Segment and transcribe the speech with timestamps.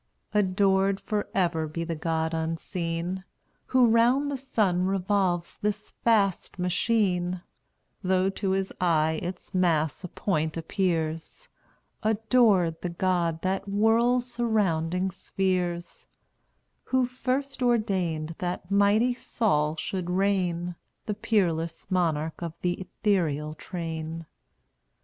[0.33, 3.23] Adored forever be the God unseen,
[3.67, 7.43] Who round the sun revolves this vast machine;
[8.03, 11.49] Though to his eye its mass a point appears:
[12.01, 16.07] Adored the God that whirls surrounding spheres,
[16.85, 20.73] Who first ordained that mighty Sol should reign,
[21.05, 24.25] The peerless monarch of th' ethereal train.